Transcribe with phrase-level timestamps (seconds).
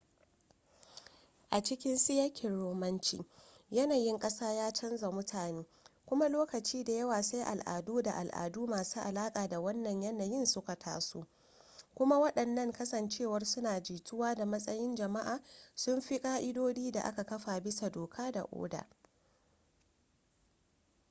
[1.49, 3.25] a cikin siyakin romanci
[3.71, 5.65] yanayin kasa ya canza mutane
[6.05, 11.27] kuma lokaci da yawa sai al'adu da al'adu masu alaƙa da wannan yanayin suka taso
[11.95, 15.39] kuma waɗannan kasancewar suna jituwa da matsayin jama'a
[15.75, 18.87] sun fi ƙa'idodi da aka kafa bisa doka da oda